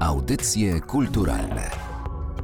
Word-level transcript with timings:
Audycje 0.00 0.80
kulturalne 0.80 1.70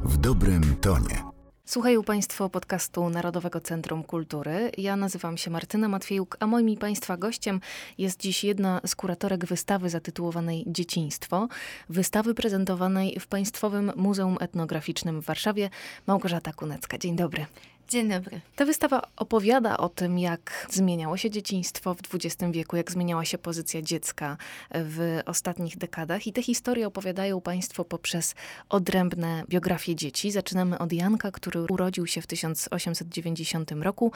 w 0.03 0.17
dobrym 0.17 0.75
tonie. 0.75 1.23
Słuchają 1.65 2.03
Państwo 2.03 2.49
podcastu 2.49 3.09
Narodowego 3.09 3.61
Centrum 3.61 4.03
Kultury. 4.03 4.71
Ja 4.77 4.95
nazywam 4.95 5.37
się 5.37 5.51
Martyna 5.51 5.87
Matwiejuk, 5.87 6.37
a 6.39 6.47
moim 6.47 6.69
i 6.69 6.77
Państwa 6.77 7.17
gościem 7.17 7.61
jest 7.97 8.19
dziś 8.19 8.43
jedna 8.43 8.81
z 8.85 8.95
kuratorek 8.95 9.45
wystawy 9.45 9.89
zatytułowanej 9.89 10.63
Dzieciństwo. 10.67 11.47
Wystawy 11.89 12.33
prezentowanej 12.33 13.19
w 13.19 13.27
Państwowym 13.27 13.91
Muzeum 13.95 14.37
Etnograficznym 14.39 15.21
w 15.21 15.25
Warszawie. 15.25 15.69
Małgorzata 16.07 16.53
Kunecka. 16.53 16.97
Dzień 16.97 17.15
dobry. 17.15 17.45
Dzień 17.89 18.09
dobry. 18.09 18.41
Ta 18.55 18.65
wystawa 18.65 19.01
opowiada 19.15 19.77
o 19.77 19.89
tym, 19.89 20.19
jak 20.19 20.67
zmieniało 20.69 21.17
się 21.17 21.29
dzieciństwo 21.29 21.93
w 21.95 22.15
XX 22.15 22.51
wieku, 22.51 22.75
jak 22.75 22.91
zmieniała 22.91 23.25
się 23.25 23.37
pozycja 23.37 23.81
dziecka 23.81 24.37
w 24.71 25.19
ostatnich 25.25 25.77
dekadach. 25.77 26.27
I 26.27 26.33
te 26.33 26.43
historie 26.43 26.87
opowiadają 26.87 27.41
Państwo 27.41 27.85
poprzez 27.85 28.35
odrębne 28.69 29.43
biografie 29.49 29.95
dzieci. 29.95 30.31
Zaczynamy 30.31 30.77
od 30.79 30.93
Janka, 30.93 31.31
który 31.31 31.61
urodził 31.61 32.07
się 32.07 32.21
w 32.21 32.27
1890 32.27 33.71
roku. 33.71 34.11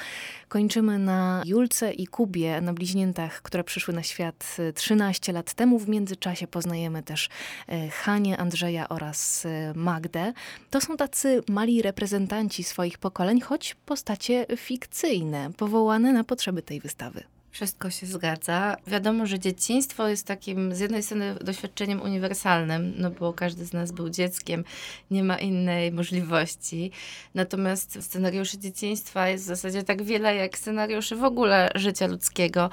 Kończymy 0.48 0.99
na 0.99 1.41
Julce 1.46 1.94
i 1.94 2.08
Kubie, 2.08 2.62
na 2.62 2.74
bliźniętach, 2.74 3.41
które 3.41 3.63
przyszły 3.63 3.94
na 3.94 4.04
świat 4.04 4.58
13 4.76 5.34
lat 5.34 5.54
temu. 5.54 5.80
W 5.80 5.90
międzyczasie 5.90 6.48
poznajemy 6.48 7.04
też 7.04 7.30
e, 7.68 7.90
Hanie, 7.90 8.38
Andrzeja 8.38 8.90
oraz 8.90 9.46
e, 9.46 9.74
Magdę. 9.76 10.34
To 10.70 10.82
są 10.82 10.98
tacy 10.98 11.41
mali 11.48 11.82
reprezentanci 11.82 12.63
swoich 12.63 12.98
pokoleń, 12.98 13.41
choć 13.41 13.57
postacie 13.86 14.46
fikcyjne, 14.58 15.52
powołane 15.58 16.14
na 16.14 16.24
potrzeby 16.24 16.62
tej 16.62 16.80
wystawy. 16.80 17.24
Wszystko 17.52 17.90
się 17.90 18.06
zgadza. 18.06 18.78
Wiadomo, 18.88 19.26
że 19.26 19.40
dzieciństwo 19.40 20.08
jest 20.08 20.28
takim 20.28 20.76
z 20.76 20.80
jednej 20.80 21.04
strony 21.04 21.36
doświadczeniem 21.42 22.02
uniwersalnym, 22.02 22.94
no 22.98 23.12
bo 23.12 23.34
każdy 23.34 23.66
z 23.66 23.74
nas 23.74 23.92
był 23.92 24.10
dzieckiem, 24.10 24.64
nie 25.12 25.24
ma 25.24 25.38
innej 25.38 25.91
możliwości. 25.91 26.91
Natomiast 27.34 28.04
scenariuszy 28.04 28.58
dzieciństwa 28.58 29.30
jest 29.30 29.44
w 29.44 29.48
zasadzie 29.48 29.84
tak 29.84 30.04
wiele 30.04 30.36
jak 30.36 30.58
scenariuszy 30.58 31.16
w 31.16 31.24
ogóle 31.24 31.70
życia 31.76 32.08
ludzkiego. 32.08 32.70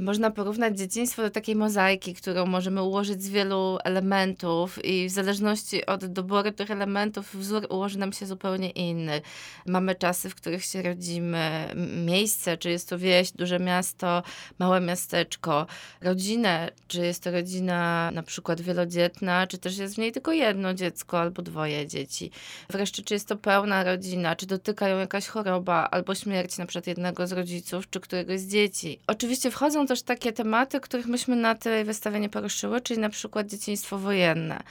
Można 0.00 0.30
porównać 0.30 0.78
dzieciństwo 0.78 1.22
do 1.22 1.30
takiej 1.30 1.56
mozaiki, 1.56 2.14
którą 2.14 2.46
możemy 2.46 2.82
ułożyć 2.82 3.22
z 3.22 3.28
wielu 3.28 3.78
elementów 3.84 4.84
i 4.84 5.08
w 5.08 5.10
zależności 5.10 5.86
od 5.86 6.06
doboru 6.06 6.52
tych 6.52 6.70
elementów 6.70 7.36
wzór 7.36 7.66
ułoży 7.70 7.98
nam 7.98 8.12
się 8.12 8.26
zupełnie 8.26 8.70
inny. 8.70 9.20
Mamy 9.66 9.94
czasy, 9.94 10.30
w 10.30 10.34
których 10.34 10.64
się 10.64 10.82
rodzimy, 10.82 11.74
miejsce, 12.04 12.56
czy 12.56 12.70
jest 12.70 12.88
to 12.88 12.98
wieś, 12.98 13.32
duże 13.32 13.58
miasto, 13.58 14.22
małe 14.58 14.80
miasteczko, 14.80 15.66
rodzinę, 16.00 16.70
czy 16.88 17.00
jest 17.00 17.22
to 17.22 17.30
rodzina 17.30 18.10
na 18.14 18.22
przykład 18.22 18.60
wielodzietna, 18.60 19.46
czy 19.46 19.58
też 19.58 19.78
jest 19.78 19.94
w 19.94 19.98
niej 19.98 20.12
tylko 20.12 20.32
jedno 20.32 20.74
dziecko 20.74 21.20
albo 21.20 21.42
dwoje 21.42 21.86
dzieci. 21.86 22.30
Wreszcie, 22.70 23.02
czy 23.02 23.14
jest 23.14 23.28
to 23.28 23.36
pełna 23.36 23.84
rodzina, 23.84 24.36
czy 24.36 24.46
dotyka 24.46 24.88
ją 24.88 24.98
jakaś 24.98 25.26
choroba 25.26 25.88
albo 25.90 26.14
śmierć 26.14 26.58
na 26.58 26.66
przykład 26.66 26.86
jednego 26.86 27.26
z 27.26 27.32
rodziców, 27.32 27.90
czy 27.90 28.00
któregoś 28.00 28.40
z 28.40 28.48
dzieci. 28.48 28.98
Oczywiście 29.06 29.50
wchodzą 29.50 29.87
też 29.88 30.02
takie 30.02 30.32
tematy, 30.32 30.80
których 30.80 31.06
myśmy 31.06 31.36
na 31.36 31.54
tej 31.54 31.84
wystawie 31.84 32.20
nie 32.20 32.28
poruszyły, 32.28 32.80
czyli 32.80 33.00
na 33.00 33.08
przykład 33.08 33.46
dzieciństwo 33.46 33.98
wojenne. 33.98 34.62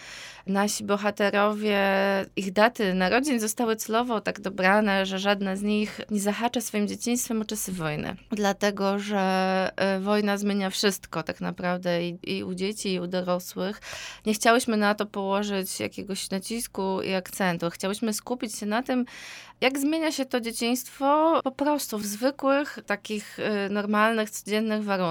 Nasi 0.48 0.84
bohaterowie, 0.84 1.80
ich 2.36 2.54
daty 2.54 2.94
narodzin 2.94 3.40
zostały 3.40 3.76
celowo 3.76 4.22
tak 4.22 4.40
dobrane, 4.40 5.06
że 5.06 5.20
żadna 5.20 5.56
z 5.56 5.62
nich 5.62 6.02
nie 6.12 6.20
zahacza 6.20 6.62
swoim 6.62 6.88
dzieciństwem 6.88 7.42
o 7.42 7.46
czasy 7.46 7.72
wojny. 7.72 8.16
Dlatego, 8.32 9.00
że 9.00 9.20
e, 9.76 10.00
wojna 10.00 10.38
zmienia 10.38 10.70
wszystko 10.70 11.24
tak 11.24 11.42
naprawdę 11.42 12.08
i, 12.08 12.18
i 12.24 12.44
u 12.44 12.54
dzieci, 12.54 12.94
i 12.94 13.00
u 13.00 13.08
dorosłych. 13.08 13.82
Nie 14.26 14.34
chciałyśmy 14.34 14.78
na 14.78 14.96
to 14.96 15.06
położyć 15.06 15.80
jakiegoś 15.80 16.30
nacisku 16.30 17.02
i 17.02 17.14
akcentu. 17.14 17.70
Chciałyśmy 17.70 18.14
skupić 18.14 18.56
się 18.56 18.66
na 18.66 18.84
tym, 18.84 19.06
jak 19.62 19.80
zmienia 19.80 20.12
się 20.12 20.26
to 20.26 20.42
dzieciństwo 20.42 21.40
po 21.44 21.52
prostu 21.52 21.98
w 21.98 22.06
zwykłych, 22.06 22.80
takich 22.86 23.40
y, 23.40 23.70
normalnych, 23.70 24.30
codziennych 24.30 24.84
warunkach. 24.84 25.07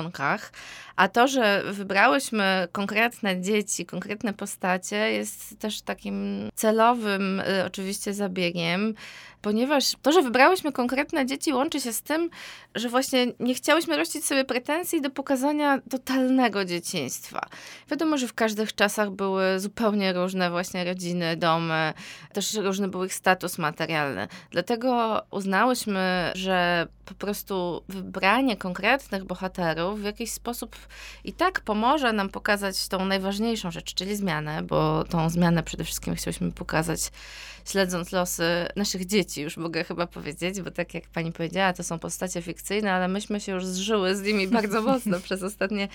A 0.96 1.08
to, 1.08 1.28
że 1.28 1.62
wybrałyśmy 1.72 2.68
konkretne 2.72 3.40
dzieci, 3.40 3.86
konkretne 3.86 4.34
postacie, 4.34 5.12
jest 5.12 5.58
też 5.58 5.82
takim 5.82 6.48
celowym 6.54 7.40
y, 7.40 7.64
oczywiście 7.66 8.14
zabiegiem, 8.14 8.94
ponieważ 9.42 9.92
to, 10.02 10.12
że 10.12 10.22
wybrałyśmy 10.22 10.72
konkretne 10.72 11.26
dzieci, 11.26 11.52
łączy 11.52 11.80
się 11.80 11.92
z 11.92 12.02
tym, 12.02 12.30
że 12.74 12.88
właśnie 12.88 13.26
nie 13.40 13.54
chciałyśmy 13.54 13.96
rościć 13.96 14.24
sobie 14.24 14.44
pretensji 14.44 15.00
do 15.00 15.10
pokazania 15.10 15.80
totalnego 15.90 16.64
dzieciństwa. 16.64 17.40
Wiadomo, 17.90 18.18
że 18.18 18.28
w 18.28 18.34
każdych 18.34 18.74
czasach 18.74 19.10
były 19.10 19.60
zupełnie 19.60 20.12
różne 20.12 20.50
właśnie 20.50 20.84
rodziny, 20.84 21.36
domy, 21.36 21.92
też 22.32 22.54
różny 22.54 22.88
był 22.88 23.04
ich 23.04 23.14
status 23.14 23.58
materialny. 23.58 24.28
Dlatego 24.50 25.22
uznałyśmy, 25.30 26.32
że 26.34 26.86
po 27.04 27.14
prostu 27.14 27.82
wybranie 27.88 28.56
konkretnych 28.56 29.24
bohaterów 29.24 29.85
w 29.94 30.02
jakiś 30.02 30.30
sposób 30.30 30.76
i 31.24 31.32
tak 31.32 31.60
pomoże 31.60 32.12
nam 32.12 32.28
pokazać 32.28 32.88
tą 32.88 33.04
najważniejszą 33.04 33.70
rzecz, 33.70 33.94
czyli 33.94 34.16
zmianę, 34.16 34.62
bo 34.62 35.04
tą 35.04 35.30
zmianę 35.30 35.62
przede 35.62 35.84
wszystkim 35.84 36.14
chcieliśmy 36.14 36.52
pokazać 36.52 37.10
śledząc 37.66 38.12
losy 38.12 38.66
naszych 38.76 39.06
dzieci, 39.06 39.42
już 39.42 39.56
mogę 39.56 39.84
chyba 39.84 40.06
powiedzieć, 40.06 40.60
bo 40.62 40.70
tak 40.70 40.94
jak 40.94 41.04
pani 41.08 41.32
powiedziała, 41.32 41.72
to 41.72 41.82
są 41.84 41.98
postacie 41.98 42.42
fikcyjne, 42.42 42.92
ale 42.92 43.08
myśmy 43.08 43.40
się 43.40 43.52
już 43.52 43.66
zżyły 43.66 44.16
z 44.16 44.22
nimi 44.22 44.48
bardzo 44.48 44.82
mocno 44.92 45.20
przez 45.20 45.42
ostatnie 45.42 45.88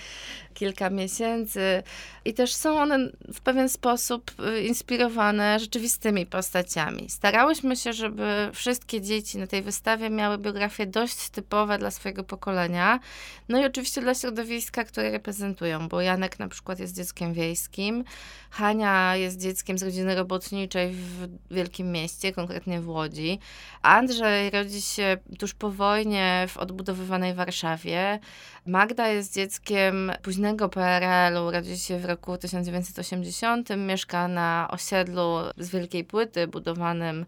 kilka 0.54 0.90
miesięcy 0.90 1.82
i 2.24 2.34
też 2.34 2.54
są 2.54 2.80
one 2.80 2.98
w 3.34 3.40
pewien 3.40 3.68
sposób 3.68 4.32
y, 4.40 4.62
inspirowane 4.62 5.60
rzeczywistymi 5.60 6.26
postaciami. 6.26 7.10
Starałyśmy 7.10 7.76
się, 7.76 7.92
żeby 7.92 8.50
wszystkie 8.52 9.00
dzieci 9.00 9.38
na 9.38 9.46
tej 9.46 9.62
wystawie 9.62 10.10
miały 10.10 10.38
biografie 10.38 10.86
dość 10.86 11.28
typowe 11.28 11.78
dla 11.78 11.90
swojego 11.90 12.24
pokolenia, 12.24 13.00
no 13.48 13.62
i 13.62 13.64
oczywiście 13.64 14.00
dla 14.00 14.14
środowiska, 14.14 14.84
które 14.84 15.10
reprezentują, 15.10 15.88
bo 15.88 16.00
Janek 16.00 16.38
na 16.38 16.48
przykład 16.48 16.78
jest 16.78 16.96
dzieckiem 16.96 17.32
wiejskim, 17.32 18.04
Hania 18.50 19.16
jest 19.16 19.40
dzieckiem 19.40 19.78
z 19.78 19.82
rodziny 19.82 20.14
robotniczej 20.14 20.92
w 20.92 21.28
wielkim 21.62 21.92
mieście, 21.92 22.32
konkretnie 22.32 22.80
w 22.80 22.88
Łodzi. 22.88 23.38
Andrzej 23.82 24.50
rodzi 24.50 24.82
się 24.82 25.16
tuż 25.38 25.54
po 25.54 25.70
wojnie 25.70 26.46
w 26.48 26.56
odbudowywanej 26.56 27.34
Warszawie. 27.34 28.18
Magda 28.66 29.08
jest 29.08 29.34
dzieckiem 29.34 30.12
późnego 30.22 30.68
PRL-u, 30.68 31.50
rodzi 31.50 31.78
się 31.78 31.98
w 31.98 32.04
roku 32.04 32.36
1980, 32.36 33.68
mieszka 33.76 34.28
na 34.28 34.68
osiedlu 34.70 35.36
z 35.56 35.70
Wielkiej 35.70 36.04
Płyty, 36.04 36.46
budowanym 36.46 37.26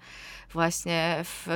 właśnie 0.52 1.16
w 1.24 1.46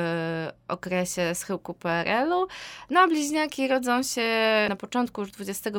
okresie 0.69 1.35
schyłku 1.35 1.75
PRL-u. 1.75 2.47
No 2.91 3.01
a 3.01 3.07
bliźniaki 3.07 3.69
rodzą 3.69 4.03
się 4.03 4.23
na 4.69 4.77
początku 4.77 5.21
już 5.21 5.31
XXI 5.41 5.75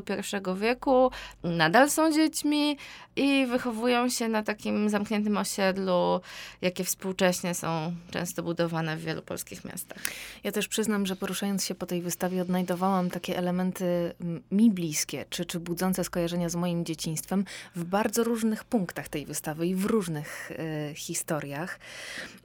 wieku, 0.56 1.12
nadal 1.44 1.90
są 1.90 2.12
dziećmi 2.12 2.78
i 3.16 3.46
wychowują 3.46 4.10
się 4.10 4.28
na 4.28 4.44
takim 4.44 4.90
zamkniętym 4.90 5.38
osiedlu, 5.38 6.22
jakie 6.62 6.84
współcześnie 6.90 7.54
są 7.54 7.96
często 8.12 8.44
budowane 8.44 8.98
w 8.98 9.02
wielu 9.02 9.22
polskich 9.22 9.66
miastach. 9.66 9.98
Ja 10.44 10.52
też 10.52 10.68
przyznam, 10.68 11.06
że 11.06 11.16
poruszając 11.16 11.66
się 11.66 11.76
po 11.76 11.86
tej 11.86 12.02
wystawie 12.02 12.42
odnajdowałam 12.42 13.10
takie 13.10 13.38
elementy 13.38 14.14
mi 14.52 14.72
bliskie, 14.72 15.26
czy, 15.30 15.46
czy 15.46 15.60
budzące 15.60 16.04
skojarzenia 16.04 16.50
z 16.50 16.56
moim 16.56 16.86
dzieciństwem 16.86 17.46
w 17.76 17.84
bardzo 17.84 18.24
różnych 18.24 18.64
punktach 18.64 19.10
tej 19.10 19.26
wystawy 19.26 19.68
i 19.68 19.76
w 19.76 19.86
różnych 19.86 20.52
y, 20.52 20.96
historiach. 20.96 21.80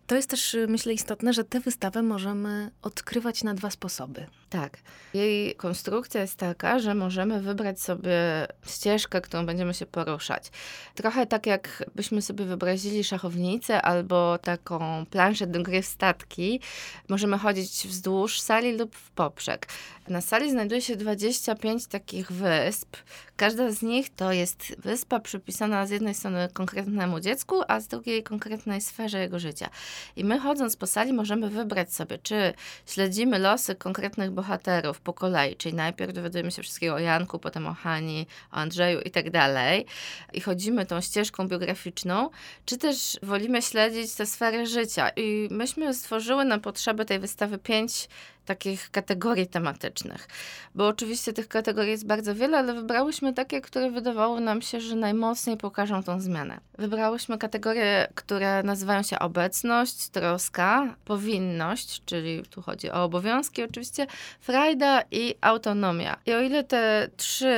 To 0.06 0.16
jest 0.16 0.30
też, 0.30 0.54
y, 0.54 0.66
myślę, 0.68 0.92
istotne, 0.92 1.32
że 1.32 1.44
tę 1.44 1.60
wystawę 1.60 2.02
możemy 2.02 2.70
odkrywać 2.82 3.44
na 3.44 3.54
dwa 3.54 3.70
sposoby. 3.70 4.26
Tak. 4.54 4.78
Jej 5.14 5.54
konstrukcja 5.54 6.20
jest 6.20 6.36
taka, 6.36 6.78
że 6.78 6.94
możemy 6.94 7.40
wybrać 7.40 7.80
sobie 7.80 8.46
ścieżkę, 8.66 9.20
którą 9.20 9.46
będziemy 9.46 9.74
się 9.74 9.86
poruszać. 9.86 10.50
Trochę 10.94 11.26
tak, 11.26 11.46
jakbyśmy 11.46 12.22
sobie 12.22 12.44
wyobrazili 12.44 13.04
szachownicę 13.04 13.82
albo 13.82 14.38
taką 14.38 15.06
planszę 15.10 15.46
do 15.46 15.62
gry 15.62 15.82
w 15.82 15.86
statki. 15.86 16.60
Możemy 17.08 17.38
chodzić 17.38 17.86
wzdłuż 17.88 18.40
sali 18.40 18.78
lub 18.78 18.96
w 18.96 19.10
poprzek. 19.10 19.66
Na 20.08 20.20
sali 20.20 20.50
znajduje 20.50 20.80
się 20.80 20.96
25 20.96 21.86
takich 21.86 22.32
wysp. 22.32 22.96
Każda 23.36 23.70
z 23.70 23.82
nich 23.82 24.14
to 24.14 24.32
jest 24.32 24.74
wyspa 24.78 25.20
przypisana 25.20 25.86
z 25.86 25.90
jednej 25.90 26.14
strony 26.14 26.48
konkretnemu 26.52 27.20
dziecku, 27.20 27.62
a 27.68 27.80
z 27.80 27.88
drugiej 27.88 28.22
konkretnej 28.22 28.80
sferze 28.80 29.18
jego 29.18 29.38
życia. 29.38 29.70
I 30.16 30.24
my 30.24 30.38
chodząc 30.38 30.76
po 30.76 30.86
sali 30.86 31.12
możemy 31.12 31.50
wybrać 31.50 31.94
sobie, 31.94 32.18
czy 32.18 32.54
śledzimy 32.86 33.38
losy 33.38 33.74
konkretnych 33.74 34.30
bohaterów 34.30 35.00
po 35.00 35.12
kolei, 35.12 35.56
czyli 35.56 35.74
najpierw 35.74 36.12
dowiadujemy 36.12 36.50
się 36.50 36.62
wszystkiego 36.62 36.94
o 36.94 36.98
Janku, 36.98 37.38
potem 37.38 37.66
o 37.66 37.74
Hani, 37.74 38.26
o 38.52 38.54
Andrzeju 38.54 39.00
i 39.00 39.10
tak 39.10 39.30
dalej 39.30 39.86
i 40.32 40.40
chodzimy 40.40 40.86
tą 40.86 41.00
ścieżką 41.00 41.48
biograficzną, 41.48 42.30
czy 42.64 42.78
też 42.78 43.18
wolimy 43.22 43.62
śledzić 43.62 44.14
te 44.14 44.26
sfery 44.26 44.66
życia. 44.66 45.08
I 45.16 45.48
myśmy 45.50 45.94
stworzyły 45.94 46.44
na 46.44 46.58
potrzeby 46.58 47.04
tej 47.04 47.18
wystawy 47.18 47.58
pięć 47.58 48.08
takich 48.44 48.90
kategorii 48.90 49.46
tematycznych. 49.46 50.28
Bo 50.74 50.86
oczywiście 50.86 51.32
tych 51.32 51.48
kategorii 51.48 51.90
jest 51.90 52.06
bardzo 52.06 52.34
wiele, 52.34 52.58
ale 52.58 52.74
wybrałyśmy 52.74 53.34
takie, 53.34 53.60
które 53.60 53.90
wydawało 53.90 54.40
nam 54.40 54.62
się, 54.62 54.80
że 54.80 54.96
najmocniej 54.96 55.56
pokażą 55.56 56.02
tą 56.02 56.20
zmianę. 56.20 56.60
Wybrałyśmy 56.78 57.38
kategorie, 57.38 58.08
które 58.14 58.62
nazywają 58.62 59.02
się 59.02 59.18
obecność, 59.18 60.08
troska, 60.08 60.96
powinność, 61.04 62.02
czyli 62.04 62.42
tu 62.50 62.62
chodzi 62.62 62.90
o 62.90 63.04
obowiązki 63.04 63.62
oczywiście, 63.62 64.06
frajda 64.40 65.02
i 65.10 65.34
autonomia. 65.40 66.16
I 66.26 66.32
o 66.32 66.40
ile 66.40 66.64
te 66.64 67.08
trzy 67.16 67.54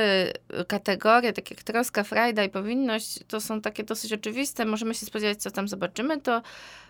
kategorie, 0.67 1.33
takie 1.33 1.55
jak 1.55 1.63
troska, 1.63 2.03
frajda 2.03 2.43
i 2.43 2.49
powinność, 2.49 3.19
to 3.27 3.41
są 3.41 3.61
takie 3.61 3.83
dosyć 3.83 4.13
oczywiste, 4.13 4.65
możemy 4.65 4.93
się 4.93 5.05
spodziewać, 5.05 5.37
co 5.37 5.51
tam 5.51 5.67
zobaczymy, 5.67 6.21
to 6.21 6.41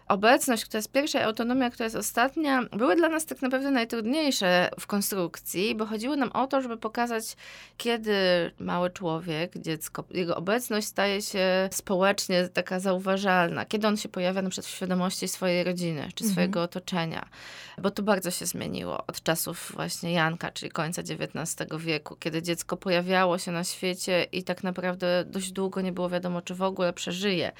obecność, 0.07 0.65
która 0.65 0.77
jest 0.77 0.91
pierwsza 0.91 1.19
i 1.19 1.23
autonomia, 1.23 1.69
która 1.69 1.83
jest 1.85 1.95
ostatnia, 1.95 2.63
były 2.71 2.95
dla 2.95 3.09
nas 3.09 3.25
tak 3.25 3.41
naprawdę 3.41 3.71
najtrudniejsze 3.71 4.69
w 4.79 4.87
konstrukcji, 4.87 5.75
bo 5.75 5.85
chodziło 5.85 6.15
nam 6.15 6.31
o 6.31 6.47
to, 6.47 6.61
żeby 6.61 6.77
pokazać, 6.77 7.35
kiedy 7.77 8.13
mały 8.59 8.89
człowiek, 8.89 9.57
dziecko, 9.57 10.03
jego 10.11 10.35
obecność 10.35 10.87
staje 10.87 11.21
się 11.21 11.69
społecznie 11.71 12.49
taka 12.49 12.79
zauważalna, 12.79 13.65
kiedy 13.65 13.87
on 13.87 13.97
się 13.97 14.09
pojawia 14.09 14.41
na 14.41 14.49
przykład 14.49 14.65
w 14.65 14.75
świadomości 14.75 15.27
swojej 15.27 15.63
rodziny 15.63 16.01
czy 16.15 16.23
mhm. 16.23 16.31
swojego 16.31 16.59
mhm. 16.59 16.65
otoczenia, 16.65 17.29
bo 17.77 17.91
to 17.91 18.03
bardzo 18.03 18.31
się 18.31 18.45
zmieniło 18.45 19.05
od 19.07 19.23
czasów 19.23 19.71
właśnie 19.75 20.11
Janka, 20.11 20.51
czyli 20.51 20.71
końca 20.71 21.01
XIX 21.01 21.67
wieku, 21.79 22.15
kiedy 22.15 22.41
dziecko 22.41 22.77
pojawiało 22.77 23.37
się 23.37 23.51
na 23.51 23.63
świecie 23.63 24.27
i 24.31 24.43
tak 24.43 24.63
naprawdę 24.63 25.23
dość 25.25 25.51
długo 25.51 25.81
nie 25.81 25.91
było 25.91 26.09
wiadomo, 26.09 26.41
czy 26.41 26.55
w 26.55 26.61
ogóle 26.61 26.93
przeżyje. 26.93 27.51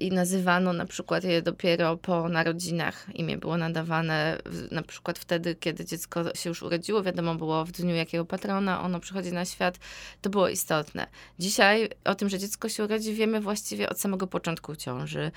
I 0.00 0.10
nazywano 0.10 0.72
na 0.72 0.86
przykład 0.86 1.24
je 1.24 1.42
dopiero 1.42 1.81
dopiero 1.82 1.96
po 1.96 2.28
narodzinach 2.28 3.06
imię 3.14 3.38
było 3.38 3.56
nadawane, 3.56 4.38
na 4.70 4.82
przykład 4.82 5.18
wtedy, 5.18 5.54
kiedy 5.54 5.84
dziecko 5.84 6.34
się 6.34 6.48
już 6.48 6.62
urodziło, 6.62 7.02
wiadomo 7.02 7.34
było 7.34 7.64
w 7.64 7.72
dniu 7.72 7.94
jakiego 7.94 8.24
patrona 8.24 8.82
ono 8.82 9.00
przychodzi 9.00 9.32
na 9.32 9.44
świat, 9.44 9.78
to 10.20 10.30
było 10.30 10.48
istotne. 10.48 11.06
Dzisiaj 11.38 11.88
o 12.04 12.14
tym, 12.14 12.28
że 12.28 12.38
dziecko 12.38 12.68
się 12.68 12.84
urodzi, 12.84 13.14
wiemy 13.14 13.40
właściwie 13.40 13.88
od 13.88 14.00
samego 14.00 14.26
początku 14.26 14.76
ciąży. 14.76 15.30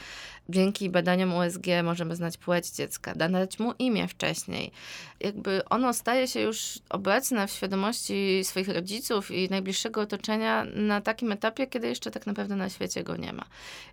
Dzięki 0.49 0.89
badaniom 0.89 1.33
USG 1.33 1.65
możemy 1.83 2.15
znać 2.15 2.37
płeć 2.37 2.69
dziecka, 2.69 3.15
dać 3.15 3.59
mu 3.59 3.73
imię 3.79 4.07
wcześniej. 4.07 4.71
Jakby 5.19 5.65
ono 5.69 5.93
staje 5.93 6.27
się 6.27 6.41
już 6.41 6.79
obecne 6.89 7.47
w 7.47 7.51
świadomości 7.51 8.41
swoich 8.43 8.69
rodziców 8.69 9.31
i 9.31 9.49
najbliższego 9.49 10.01
otoczenia 10.01 10.65
na 10.75 11.01
takim 11.01 11.31
etapie, 11.31 11.67
kiedy 11.67 11.87
jeszcze 11.87 12.11
tak 12.11 12.27
naprawdę 12.27 12.55
na 12.55 12.69
świecie 12.69 13.03
go 13.03 13.15
nie 13.15 13.33
ma. 13.33 13.45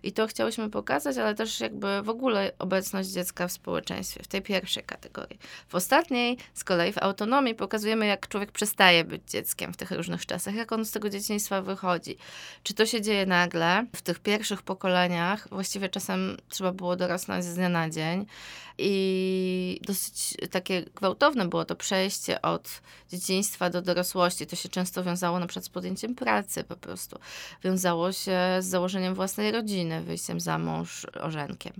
I 0.03 0.11
to 0.11 0.27
chciałyśmy 0.27 0.69
pokazać, 0.69 1.17
ale 1.17 1.35
też 1.35 1.59
jakby 1.59 2.01
w 2.01 2.09
ogóle 2.09 2.42
obecność 2.59 3.09
dziecka 3.09 3.47
w 3.47 3.51
społeczeństwie, 3.51 4.23
w 4.23 4.27
tej 4.27 4.41
pierwszej 4.41 4.83
kategorii. 4.83 5.39
W 5.67 5.75
ostatniej, 5.75 6.37
z 6.53 6.63
kolei 6.63 6.93
w 6.93 6.97
autonomii, 6.97 7.55
pokazujemy, 7.55 8.05
jak 8.05 8.27
człowiek 8.27 8.51
przestaje 8.51 9.03
być 9.03 9.21
dzieckiem 9.29 9.73
w 9.73 9.77
tych 9.77 9.91
różnych 9.91 10.25
czasach, 10.25 10.55
jak 10.55 10.71
on 10.71 10.85
z 10.85 10.91
tego 10.91 11.09
dzieciństwa 11.09 11.61
wychodzi. 11.61 12.17
Czy 12.63 12.73
to 12.73 12.85
się 12.85 13.01
dzieje 13.01 13.25
nagle, 13.25 13.85
w 13.95 14.01
tych 14.01 14.19
pierwszych 14.19 14.61
pokoleniach, 14.61 15.49
właściwie 15.49 15.89
czasem 15.89 16.37
trzeba 16.49 16.71
było 16.71 16.95
dorosnąć 16.95 17.45
z 17.45 17.55
dnia 17.55 17.69
na 17.69 17.89
dzień 17.89 18.25
i 18.77 19.79
dosyć 19.83 20.37
takie 20.51 20.81
gwałtowne 20.95 21.47
było 21.47 21.65
to 21.65 21.75
przejście 21.75 22.41
od 22.41 22.81
dzieciństwa 23.11 23.69
do 23.69 23.81
dorosłości. 23.81 24.47
To 24.47 24.55
się 24.55 24.69
często 24.69 25.03
wiązało 25.03 25.39
na 25.39 25.47
przykład 25.47 25.65
z 25.65 25.69
podjęciem 25.69 26.15
pracy 26.15 26.63
po 26.63 26.75
prostu. 26.75 27.19
Wiązało 27.63 28.11
się 28.11 28.39
z 28.59 28.65
założeniem 28.65 29.15
własnej 29.15 29.51
rodziny, 29.51 30.01
wyjściem 30.01 30.39
za 30.39 30.57
mąż, 30.57 31.05
ożenkiem 31.21 31.73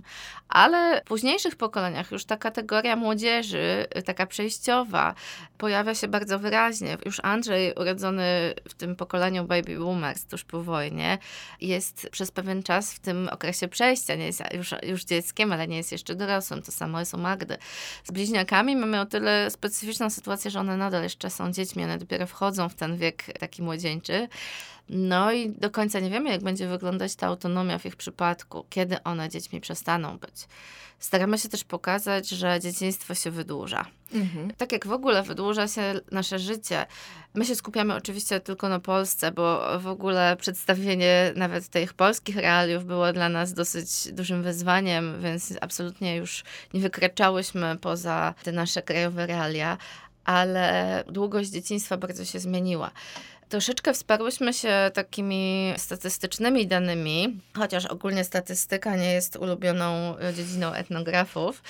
ale 0.54 1.00
w 1.00 1.04
późniejszych 1.04 1.56
pokoleniach 1.56 2.10
już 2.10 2.24
ta 2.24 2.36
kategoria 2.36 2.96
młodzieży, 2.96 3.86
taka 4.04 4.26
przejściowa, 4.26 5.14
pojawia 5.58 5.94
się 5.94 6.08
bardzo 6.08 6.38
wyraźnie. 6.38 6.96
Już 7.04 7.20
Andrzej, 7.22 7.72
urodzony 7.80 8.54
w 8.68 8.74
tym 8.74 8.96
pokoleniu 8.96 9.44
baby 9.44 9.78
boomers 9.78 10.24
tuż 10.24 10.44
po 10.44 10.62
wojnie, 10.62 11.18
jest 11.60 12.08
przez 12.10 12.30
pewien 12.30 12.62
czas 12.62 12.94
w 12.94 12.98
tym 12.98 13.28
okresie 13.32 13.68
przejścia. 13.68 14.14
Nie 14.14 14.26
jest 14.26 14.42
już, 14.54 14.74
już 14.82 15.04
dzieckiem, 15.04 15.52
ale 15.52 15.68
nie 15.68 15.76
jest 15.76 15.92
jeszcze 15.92 16.14
dorosłym. 16.14 16.62
To 16.62 16.72
samo 16.72 17.00
jest 17.00 17.14
u 17.14 17.18
Magdy. 17.18 17.56
Z 18.04 18.10
bliźniakami 18.10 18.76
mamy 18.76 19.00
o 19.00 19.06
tyle 19.06 19.50
specyficzną 19.50 20.10
sytuację, 20.10 20.50
że 20.50 20.60
one 20.60 20.76
nadal 20.76 21.02
jeszcze 21.02 21.30
są 21.30 21.52
dziećmi, 21.52 21.84
one 21.84 21.98
dopiero 21.98 22.26
wchodzą 22.26 22.68
w 22.68 22.74
ten 22.74 22.96
wiek 22.96 23.24
taki 23.38 23.62
młodzieńczy. 23.62 24.28
No 24.88 25.32
i 25.32 25.50
do 25.50 25.70
końca 25.70 26.00
nie 26.00 26.10
wiemy, 26.10 26.30
jak 26.30 26.42
będzie 26.42 26.68
wyglądać 26.68 27.14
ta 27.14 27.26
autonomia 27.26 27.78
w 27.78 27.86
ich 27.86 27.96
przypadku, 27.96 28.66
kiedy 28.70 29.02
one 29.02 29.28
dziećmi 29.28 29.60
przestaną 29.60 30.18
być. 30.18 30.33
Staramy 30.98 31.38
się 31.38 31.48
też 31.48 31.64
pokazać, 31.64 32.28
że 32.28 32.60
dzieciństwo 32.60 33.14
się 33.14 33.30
wydłuża. 33.30 33.86
Mhm. 34.14 34.50
Tak 34.56 34.72
jak 34.72 34.86
w 34.86 34.92
ogóle 34.92 35.22
wydłuża 35.22 35.68
się 35.68 36.00
nasze 36.12 36.38
życie. 36.38 36.86
My 37.34 37.44
się 37.44 37.54
skupiamy 37.54 37.94
oczywiście 37.94 38.40
tylko 38.40 38.68
na 38.68 38.80
Polsce, 38.80 39.32
bo 39.32 39.78
w 39.80 39.86
ogóle 39.86 40.36
przedstawienie 40.36 41.32
nawet 41.36 41.68
tych 41.68 41.94
polskich 41.94 42.36
realiów 42.36 42.84
było 42.84 43.12
dla 43.12 43.28
nas 43.28 43.52
dosyć 43.52 44.12
dużym 44.12 44.42
wyzwaniem, 44.42 45.22
więc 45.22 45.54
absolutnie 45.60 46.16
już 46.16 46.44
nie 46.74 46.80
wykraczałyśmy 46.80 47.76
poza 47.80 48.34
te 48.42 48.52
nasze 48.52 48.82
krajowe 48.82 49.26
realia, 49.26 49.78
ale 50.24 51.04
długość 51.08 51.50
dzieciństwa 51.50 51.96
bardzo 51.96 52.24
się 52.24 52.40
zmieniła. 52.40 52.90
Troszeczkę 53.48 53.94
wsparłyśmy 53.94 54.52
się 54.52 54.90
takimi 54.94 55.74
statystycznymi 55.76 56.66
danymi, 56.66 57.40
chociaż 57.56 57.86
ogólnie 57.86 58.24
statystyka 58.24 58.96
nie 58.96 59.12
jest 59.12 59.36
ulubioną 59.36 60.18
e, 60.18 60.34
dziedziną 60.34 60.72
etnografów, 60.72 61.62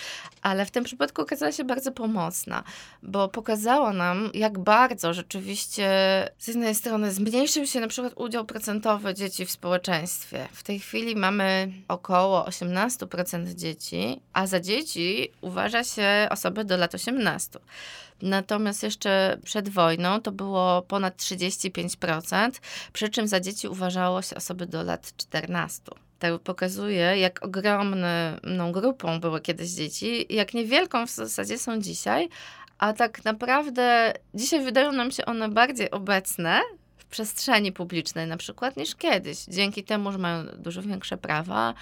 ale 0.42 0.66
w 0.66 0.70
tym 0.70 0.84
przypadku 0.84 1.22
okazała 1.22 1.52
się 1.52 1.64
bardzo 1.64 1.92
pomocna, 1.92 2.64
bo 3.02 3.28
pokazała 3.28 3.92
nam, 3.92 4.30
jak 4.34 4.58
bardzo 4.58 5.14
rzeczywiście 5.14 5.88
z 6.38 6.48
jednej 6.48 6.74
strony 6.74 7.12
zmniejszył 7.12 7.66
się 7.66 7.80
na 7.80 7.88
przykład 7.88 8.12
udział 8.16 8.44
procentowy 8.44 9.14
dzieci 9.14 9.46
w 9.46 9.50
społeczeństwie. 9.50 10.48
W 10.52 10.62
tej 10.62 10.80
chwili 10.80 11.16
mamy 11.16 11.72
około 11.88 12.44
18% 12.44 13.54
dzieci, 13.54 14.20
a 14.32 14.46
za 14.46 14.60
dzieci 14.60 15.32
uważa 15.40 15.84
się 15.84 16.28
osoby 16.30 16.64
do 16.64 16.76
lat 16.76 16.94
18. 16.94 17.58
Natomiast 18.22 18.82
jeszcze 18.82 19.38
przed 19.44 19.68
wojną 19.68 20.20
to 20.20 20.32
było 20.32 20.82
ponad 20.82 21.16
35%, 21.16 22.50
przy 22.92 23.08
czym 23.08 23.28
za 23.28 23.40
dzieci 23.40 23.68
uważało 23.68 24.22
się 24.22 24.36
osoby 24.36 24.66
do 24.66 24.82
lat 24.82 25.16
14 25.16 25.82
to 26.18 26.38
pokazuje, 26.38 27.18
jak 27.18 27.44
ogromną 27.44 28.72
grupą 28.72 29.20
były 29.20 29.40
kiedyś 29.40 29.70
dzieci, 29.70 30.34
jak 30.34 30.54
niewielką 30.54 31.06
w 31.06 31.10
zasadzie 31.10 31.58
są 31.58 31.80
dzisiaj, 31.80 32.28
a 32.78 32.92
tak 32.92 33.24
naprawdę 33.24 34.12
dzisiaj 34.34 34.64
wydają 34.64 34.92
nam 34.92 35.10
się 35.10 35.24
one 35.24 35.48
bardziej 35.48 35.90
obecne 35.90 36.60
przestrzeni 37.14 37.72
publicznej 37.72 38.26
na 38.26 38.36
przykład 38.36 38.76
niż 38.76 38.94
kiedyś. 38.94 39.44
Dzięki 39.44 39.84
temu, 39.84 40.12
że 40.12 40.18
mają 40.18 40.44
dużo 40.58 40.82
większe 40.82 41.16
prawa, 41.16 41.74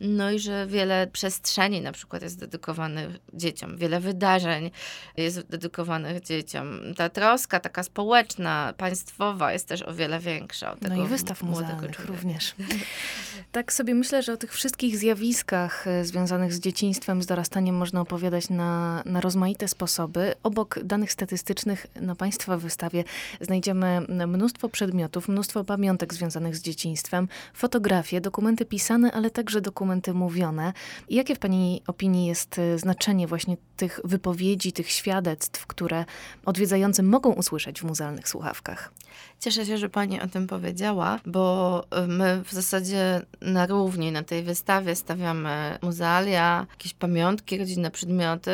no 0.00 0.30
i 0.30 0.38
że 0.38 0.66
wiele 0.66 1.06
przestrzeni 1.06 1.80
na 1.80 1.92
przykład 1.92 2.22
jest 2.22 2.38
dedykowanych 2.38 3.08
dzieciom, 3.34 3.76
wiele 3.76 4.00
wydarzeń 4.00 4.70
jest 5.16 5.40
dedykowanych 5.40 6.22
dzieciom. 6.22 6.80
Ta 6.96 7.08
troska 7.08 7.60
taka 7.60 7.82
społeczna, 7.82 8.74
państwowa 8.76 9.52
jest 9.52 9.68
też 9.68 9.82
o 9.82 9.94
wiele 9.94 10.20
większa. 10.20 10.72
Od 10.72 10.82
no 10.82 11.04
i 11.04 11.06
wystaw 11.06 11.42
muzealnych 11.42 12.06
również. 12.06 12.54
tak 13.52 13.72
sobie 13.72 13.94
myślę, 13.94 14.22
że 14.22 14.32
o 14.32 14.36
tych 14.36 14.52
wszystkich 14.52 14.98
zjawiskach 14.98 15.86
e, 15.86 16.04
związanych 16.04 16.54
z 16.54 16.60
dzieciństwem, 16.60 17.22
z 17.22 17.26
dorastaniem 17.26 17.76
można 17.76 18.00
opowiadać 18.00 18.48
na, 18.50 19.02
na 19.06 19.20
rozmaite 19.20 19.68
sposoby. 19.68 20.34
Obok 20.42 20.78
danych 20.84 21.12
statystycznych 21.12 21.86
na 22.00 22.14
Państwa 22.14 22.56
wystawie 22.56 23.04
znajdziemy 23.40 24.00
mnóstwo 24.26 24.68
przedmiotów, 24.76 25.28
mnóstwo 25.28 25.64
pamiątek 25.64 26.14
związanych 26.14 26.56
z 26.56 26.62
dzieciństwem, 26.62 27.28
fotografie, 27.54 28.20
dokumenty 28.20 28.64
pisane, 28.64 29.12
ale 29.12 29.30
także 29.30 29.60
dokumenty 29.60 30.14
mówione. 30.14 30.72
Jakie 31.10 31.34
w 31.34 31.38
Pani 31.38 31.82
opinii 31.86 32.26
jest 32.26 32.58
y, 32.58 32.78
znaczenie 32.78 33.26
właśnie 33.26 33.56
tych 33.76 34.00
wypowiedzi, 34.04 34.72
tych 34.72 34.90
świadectw, 34.90 35.66
które 35.66 36.04
odwiedzający 36.44 37.02
mogą 37.02 37.32
usłyszeć 37.32 37.80
w 37.80 37.84
muzealnych 37.84 38.28
słuchawkach? 38.28 38.92
Cieszę 39.40 39.66
się, 39.66 39.78
że 39.78 39.88
Pani 39.88 40.20
o 40.20 40.26
tym 40.26 40.46
powiedziała, 40.46 41.20
bo 41.26 41.84
y, 42.04 42.08
my 42.08 42.42
w 42.44 42.52
zasadzie 42.52 43.22
na 43.40 43.66
równi 43.66 44.12
na 44.12 44.22
tej 44.22 44.42
wystawie 44.42 44.96
stawiamy 44.96 45.78
muzealia, 45.82 46.66
jakieś 46.70 46.94
pamiątki, 46.94 47.58
rodzinne 47.58 47.90
przedmioty, 47.90 48.50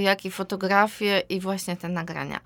jak 0.00 0.24
i 0.24 0.30
fotografie 0.30 1.22
i 1.28 1.40
właśnie 1.40 1.76
te 1.76 1.88
nagrania. 1.88 2.40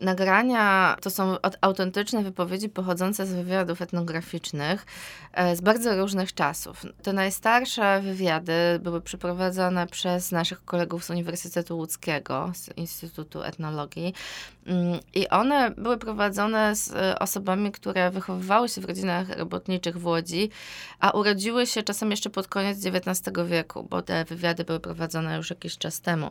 Nagrania 0.00 0.96
to 1.02 1.10
są 1.10 1.36
autentyczne 1.60 2.22
wypowiedzi 2.22 2.68
pochodzące 2.68 3.26
z 3.26 3.32
wywiadów 3.32 3.82
etnograficznych 3.82 4.86
e, 5.32 5.56
z 5.56 5.60
bardzo 5.60 5.96
różnych 5.96 6.34
czasów. 6.34 6.82
Te 7.02 7.12
najstarsze 7.12 8.00
wywiady 8.00 8.52
były 8.82 9.00
przeprowadzone 9.00 9.86
przez 9.86 10.32
naszych 10.32 10.64
kolegów 10.64 11.04
z 11.04 11.10
Uniwersytetu 11.10 11.76
Łódzkiego, 11.76 12.52
z 12.54 12.76
Instytutu 12.76 13.42
Etnologii. 13.42 14.14
Mm, 14.66 15.00
I 15.14 15.28
one 15.28 15.70
były 15.70 15.98
prowadzone 15.98 16.76
z 16.76 16.92
e, 16.92 17.18
osobami, 17.18 17.72
które 17.72 18.10
wychowywały 18.10 18.68
się 18.68 18.80
w 18.80 18.84
rodzinach 18.84 19.38
robotniczych 19.38 19.98
w 19.98 20.06
Łodzi, 20.06 20.50
a 21.00 21.10
urodziły 21.10 21.66
się 21.66 21.82
czasem 21.82 22.10
jeszcze 22.10 22.30
pod 22.30 22.48
koniec 22.48 22.86
XIX 22.86 23.36
wieku, 23.46 23.86
bo 23.90 24.02
te 24.02 24.24
wywiady 24.24 24.64
były 24.64 24.80
prowadzone 24.80 25.36
już 25.36 25.50
jakiś 25.50 25.78
czas 25.78 26.00
temu. 26.00 26.30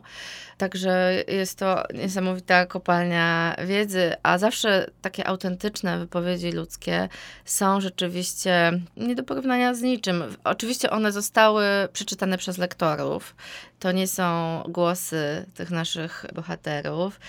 Także 0.58 1.24
jest 1.28 1.58
to 1.58 1.82
niesamowita 1.94 2.66
kopalnia 2.66 3.53
wiedzy, 3.66 4.12
a 4.22 4.38
zawsze 4.38 4.90
takie 5.02 5.26
autentyczne 5.26 5.98
wypowiedzi 5.98 6.52
ludzkie 6.52 7.08
są 7.44 7.80
rzeczywiście 7.80 8.80
nie 8.96 9.14
do 9.14 9.22
porównania 9.22 9.74
z 9.74 9.82
niczym. 9.82 10.24
Oczywiście 10.44 10.90
one 10.90 11.12
zostały 11.12 11.64
przeczytane 11.92 12.38
przez 12.38 12.58
lektorów. 12.58 13.36
To 13.78 13.92
nie 13.92 14.06
są 14.06 14.62
głosy 14.68 15.46
tych 15.54 15.70
naszych 15.70 16.26
bohaterów, 16.34 17.20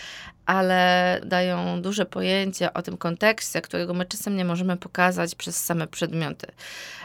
ale 0.45 1.21
dają 1.25 1.81
duże 1.81 2.05
pojęcie 2.05 2.73
o 2.73 2.81
tym 2.81 2.97
kontekście, 2.97 3.61
którego 3.61 3.93
my 3.93 4.05
czasem 4.05 4.35
nie 4.35 4.45
możemy 4.45 4.77
pokazać 4.77 5.35
przez 5.35 5.65
same 5.65 5.87
przedmioty. 5.87 6.47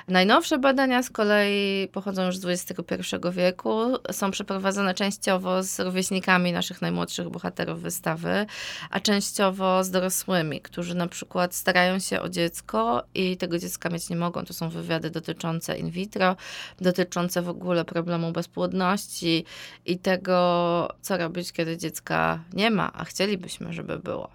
Najnowsze 0.08 0.58
badania 0.58 1.02
z 1.02 1.10
kolei 1.10 1.88
pochodzą 1.88 2.26
już 2.26 2.36
z 2.36 2.44
XXI 2.44 3.16
wieku, 3.32 3.98
są 4.12 4.30
przeprowadzone 4.30 4.94
częściowo 4.94 5.62
z 5.62 5.80
rówieśnikami 5.80 6.52
naszych 6.52 6.82
najmłodszych 6.82 7.28
bohaterów 7.28 7.82
wystawy, 7.82 8.46
a 8.90 9.00
częściowo 9.00 9.84
z 9.84 9.90
dorosłymi, 9.90 10.60
którzy 10.60 10.94
na 10.94 11.06
przykład 11.06 11.54
starają 11.54 11.98
się 11.98 12.20
o 12.20 12.28
dziecko 12.28 13.04
i 13.14 13.36
tego 13.36 13.58
dziecka 13.58 13.88
mieć 13.88 14.10
nie 14.10 14.16
mogą. 14.16 14.44
To 14.44 14.54
są 14.54 14.68
wywiady 14.68 15.10
dotyczące 15.10 15.78
in 15.78 15.90
vitro, 15.90 16.36
dotyczące 16.80 17.42
w 17.42 17.48
ogóle 17.48 17.84
problemu 17.84 18.32
bezpłodności 18.32 19.44
i 19.86 19.98
tego, 19.98 20.88
co 21.00 21.16
robić, 21.16 21.52
kiedy 21.52 21.76
dziecka 21.76 22.40
nie 22.52 22.70
ma, 22.70 22.92
a 22.92 23.04
chcielibyśmy, 23.30 23.72
żeby 23.72 23.98
było. 23.98 24.28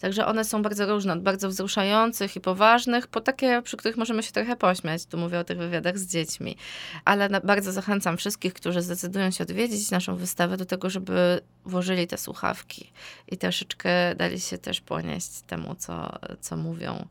Także 0.00 0.26
one 0.26 0.44
są 0.44 0.62
bardzo 0.62 0.86
różne, 0.86 1.12
od 1.12 1.22
bardzo 1.22 1.48
wzruszających 1.48 2.36
i 2.36 2.40
poważnych, 2.40 3.06
po 3.06 3.20
takie, 3.20 3.62
przy 3.62 3.76
których 3.76 3.96
możemy 3.96 4.22
się 4.22 4.32
trochę 4.32 4.56
pośmiać. 4.56 5.06
Tu 5.06 5.18
mówię 5.18 5.38
o 5.38 5.44
tych 5.44 5.58
wywiadach 5.58 5.98
z 5.98 6.06
dziećmi. 6.06 6.56
Ale 7.04 7.28
na, 7.28 7.40
bardzo 7.40 7.72
zachęcam 7.72 8.16
wszystkich, 8.16 8.54
którzy 8.54 8.82
zdecydują 8.82 9.30
się 9.30 9.44
odwiedzić 9.44 9.90
naszą 9.90 10.16
wystawę, 10.16 10.56
do 10.56 10.64
tego, 10.64 10.90
żeby 10.90 11.40
włożyli 11.64 12.06
te 12.06 12.18
słuchawki 12.18 12.92
i 13.28 13.36
troszeczkę 13.36 14.14
dali 14.14 14.40
się 14.40 14.58
też 14.58 14.80
ponieść 14.80 15.40
temu, 15.46 15.74
co, 15.74 16.18
co 16.40 16.56
mówią. 16.56 17.06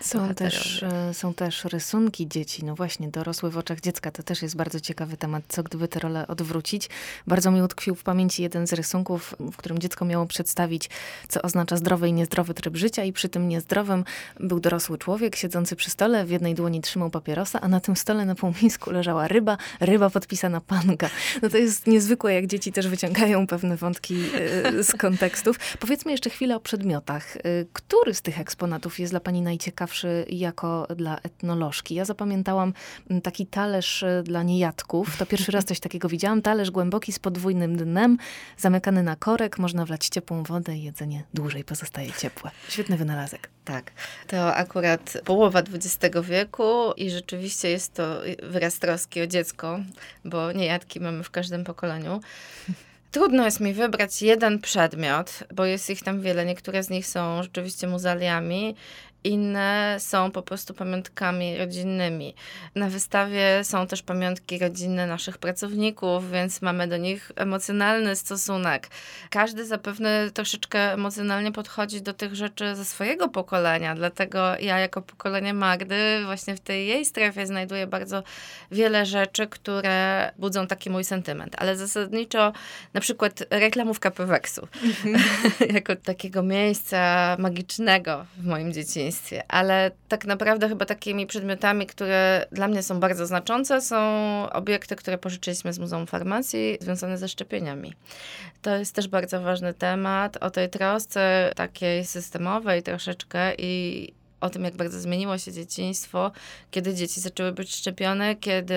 Są 0.00 0.34
też, 0.34 0.82
e, 0.82 1.14
są 1.14 1.34
też 1.34 1.64
rysunki 1.64 2.28
dzieci. 2.28 2.64
No 2.64 2.74
właśnie, 2.74 3.08
dorosły 3.08 3.50
w 3.50 3.58
oczach 3.58 3.80
dziecka. 3.80 4.10
To 4.10 4.22
też 4.22 4.42
jest 4.42 4.56
bardzo 4.56 4.80
ciekawy 4.80 5.16
temat. 5.16 5.44
Co 5.48 5.62
gdyby 5.62 5.88
te 5.88 6.00
role 6.00 6.26
odwrócić? 6.26 6.88
Bardzo 7.26 7.50
mi 7.50 7.62
utkwił 7.62 7.94
w 7.94 8.02
pamięci 8.02 8.42
jeden 8.42 8.66
z 8.66 8.72
rysunków, 8.72 9.34
w 9.40 9.56
którym 9.56 9.78
dziecko 9.78 10.04
miało 10.04 10.26
przedstawić, 10.26 10.90
co 11.28 11.42
oznacza 11.42 11.76
zdrowie 11.76 11.91
zdrowy 11.92 12.08
i 12.08 12.12
niezdrowy 12.12 12.54
tryb 12.54 12.76
życia 12.76 13.04
i 13.04 13.12
przy 13.12 13.28
tym 13.28 13.48
niezdrowym 13.48 14.04
był 14.40 14.60
dorosły 14.60 14.98
człowiek 14.98 15.36
siedzący 15.36 15.76
przy 15.76 15.90
stole, 15.90 16.24
w 16.24 16.30
jednej 16.30 16.54
dłoni 16.54 16.80
trzymał 16.80 17.10
papierosa, 17.10 17.60
a 17.60 17.68
na 17.68 17.80
tym 17.80 17.96
stole 17.96 18.24
na 18.24 18.34
półmisku 18.34 18.90
leżała 18.90 19.28
ryba, 19.28 19.56
ryba 19.80 20.10
podpisana 20.10 20.60
panga. 20.60 21.10
No 21.42 21.48
to 21.48 21.58
jest 21.58 21.86
niezwykłe, 21.86 22.34
jak 22.34 22.46
dzieci 22.46 22.72
też 22.72 22.88
wyciągają 22.88 23.46
pewne 23.46 23.76
wątki 23.76 24.14
y, 24.78 24.84
z 24.84 24.92
kontekstów. 24.92 25.58
Powiedzmy 25.80 26.12
jeszcze 26.12 26.30
chwilę 26.30 26.56
o 26.56 26.60
przedmiotach. 26.60 27.36
Y, 27.36 27.40
który 27.72 28.14
z 28.14 28.22
tych 28.22 28.40
eksponatów 28.40 28.98
jest 28.98 29.12
dla 29.12 29.20
pani 29.20 29.42
najciekawszy 29.42 30.26
jako 30.28 30.86
dla 30.96 31.18
etnolożki? 31.18 31.94
Ja 31.94 32.04
zapamiętałam 32.04 32.72
mm, 33.10 33.22
taki 33.22 33.46
talerz 33.46 34.02
y, 34.02 34.22
dla 34.24 34.42
niejadków. 34.42 35.16
To 35.16 35.26
pierwszy 35.26 35.52
raz 35.52 35.64
coś 35.64 35.80
takiego 35.80 36.08
widziałam. 36.08 36.42
Talerz 36.42 36.70
głęboki 36.70 37.12
z 37.12 37.18
podwójnym 37.18 37.76
dnem, 37.76 38.18
zamykany 38.58 39.02
na 39.02 39.16
korek, 39.16 39.58
można 39.58 39.84
wlać 39.84 40.08
ciepłą 40.08 40.42
wodę 40.42 40.76
i 40.76 40.82
jedzenie 40.82 41.24
dłużej 41.34 41.64
pozostaje 41.64 41.81
pozostaje 41.82 42.12
ciepłe. 42.12 42.50
Świetny 42.68 42.96
wynalazek. 42.96 43.50
Tak. 43.64 43.90
To 44.26 44.54
akurat 44.54 45.16
połowa 45.24 45.60
XX 45.60 46.16
wieku 46.22 46.92
i 46.96 47.10
rzeczywiście 47.10 47.70
jest 47.70 47.94
to 47.94 48.20
wyraz 48.42 48.78
troski 48.78 49.22
o 49.22 49.26
dziecko, 49.26 49.78
bo 50.24 50.52
niejadki 50.52 51.00
mamy 51.00 51.24
w 51.24 51.30
każdym 51.30 51.64
pokoleniu. 51.64 52.20
Trudno 53.10 53.44
jest 53.44 53.60
mi 53.60 53.74
wybrać 53.74 54.22
jeden 54.22 54.58
przedmiot, 54.58 55.44
bo 55.54 55.64
jest 55.64 55.90
ich 55.90 56.02
tam 56.02 56.20
wiele. 56.20 56.44
Niektóre 56.44 56.82
z 56.82 56.90
nich 56.90 57.06
są 57.06 57.42
rzeczywiście 57.42 57.86
muzealiami 57.86 58.76
inne 59.24 59.96
są 59.98 60.30
po 60.30 60.42
prostu 60.42 60.74
pamiątkami 60.74 61.58
rodzinnymi. 61.58 62.34
Na 62.74 62.88
wystawie 62.88 63.64
są 63.64 63.86
też 63.86 64.02
pamiątki 64.02 64.58
rodzinne 64.58 65.06
naszych 65.06 65.38
pracowników, 65.38 66.30
więc 66.30 66.62
mamy 66.62 66.88
do 66.88 66.96
nich 66.96 67.32
emocjonalny 67.36 68.16
stosunek. 68.16 68.88
Każdy 69.30 69.66
zapewne 69.66 70.30
troszeczkę 70.34 70.92
emocjonalnie 70.92 71.52
podchodzi 71.52 72.02
do 72.02 72.12
tych 72.12 72.34
rzeczy 72.34 72.76
ze 72.76 72.84
swojego 72.84 73.28
pokolenia, 73.28 73.94
dlatego 73.94 74.58
ja 74.60 74.78
jako 74.78 75.02
pokolenie 75.02 75.54
Magdy 75.54 76.24
właśnie 76.24 76.56
w 76.56 76.60
tej 76.60 76.86
jej 76.86 77.04
strefie 77.04 77.46
znajduję 77.46 77.86
bardzo 77.86 78.22
wiele 78.70 79.06
rzeczy, 79.06 79.46
które 79.46 80.30
budzą 80.38 80.66
taki 80.66 80.90
mój 80.90 81.04
sentyment. 81.04 81.54
Ale 81.58 81.76
zasadniczo 81.76 82.52
na 82.94 83.00
przykład 83.00 83.44
reklamówka 83.50 84.10
Peweksu 84.10 84.68
jako 85.74 85.96
takiego 85.96 86.42
miejsca 86.42 87.36
magicznego 87.38 88.26
w 88.36 88.46
moim 88.46 88.72
dzieciństwie 88.72 89.11
ale 89.48 89.90
tak 90.08 90.24
naprawdę 90.24 90.68
chyba 90.68 90.86
takimi 90.86 91.26
przedmiotami, 91.26 91.86
które 91.86 92.46
dla 92.52 92.68
mnie 92.68 92.82
są 92.82 93.00
bardzo 93.00 93.26
znaczące, 93.26 93.80
są 93.80 93.96
obiekty, 94.52 94.96
które 94.96 95.18
pożyczyliśmy 95.18 95.72
z 95.72 95.78
Muzeum 95.78 96.06
Farmacji, 96.06 96.78
związane 96.80 97.18
ze 97.18 97.28
szczepieniami. 97.28 97.92
To 98.62 98.76
jest 98.76 98.94
też 98.94 99.08
bardzo 99.08 99.40
ważny 99.40 99.74
temat, 99.74 100.36
o 100.36 100.50
tej 100.50 100.70
trosce 100.70 101.52
takiej 101.56 102.04
systemowej 102.04 102.82
troszeczkę 102.82 103.54
i 103.58 104.12
o 104.42 104.50
tym, 104.50 104.64
jak 104.64 104.76
bardzo 104.76 105.00
zmieniło 105.00 105.38
się 105.38 105.52
dzieciństwo, 105.52 106.32
kiedy 106.70 106.94
dzieci 106.94 107.20
zaczęły 107.20 107.52
być 107.52 107.76
szczepione, 107.76 108.36
kiedy 108.36 108.74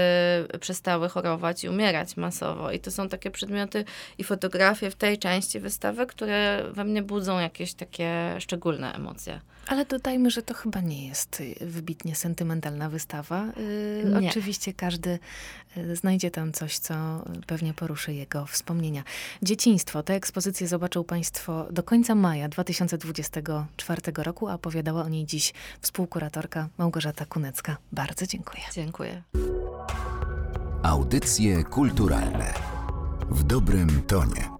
przestały 0.59 1.09
chorować 1.09 1.63
i 1.63 1.69
umierać 1.69 2.17
masowo. 2.17 2.71
I 2.71 2.79
to 2.79 2.91
są 2.91 3.09
takie 3.09 3.31
przedmioty 3.31 3.85
i 4.17 4.23
fotografie 4.23 4.91
w 4.91 4.95
tej 4.95 5.17
części 5.17 5.59
wystawy, 5.59 6.05
które 6.05 6.63
we 6.71 6.83
mnie 6.83 7.01
budzą 7.01 7.39
jakieś 7.39 7.73
takie 7.73 8.35
szczególne 8.39 8.93
emocje. 8.95 9.41
Ale 9.67 9.85
dodajmy, 9.85 10.31
że 10.31 10.41
to 10.41 10.53
chyba 10.53 10.81
nie 10.81 11.07
jest 11.07 11.43
wybitnie 11.61 12.15
sentymentalna 12.15 12.89
wystawa. 12.89 13.45
Yy, 14.03 14.29
oczywiście 14.29 14.73
każdy 14.73 15.19
y, 15.77 15.95
znajdzie 15.95 16.31
tam 16.31 16.53
coś, 16.53 16.77
co 16.77 16.93
pewnie 17.47 17.73
poruszy 17.73 18.13
jego 18.13 18.45
wspomnienia. 18.45 19.03
Dzieciństwo. 19.41 20.03
Tę 20.03 20.13
ekspozycję 20.13 20.67
zobaczą 20.67 21.03
Państwo 21.03 21.67
do 21.71 21.83
końca 21.83 22.15
maja 22.15 22.49
2024 22.49 24.01
roku, 24.17 24.47
a 24.47 24.53
opowiadała 24.53 25.03
o 25.03 25.09
niej 25.09 25.25
dziś 25.25 25.53
współkuratorka 25.81 26.69
Małgorzata 26.77 27.25
Kunecka. 27.25 27.77
Bardzo 27.91 28.27
dziękuję. 28.27 28.63
Dziękuję. 28.73 29.23
Audycje 30.83 31.63
kulturalne 31.63 32.53
w 33.29 33.43
dobrym 33.43 34.01
tonie. 34.01 34.54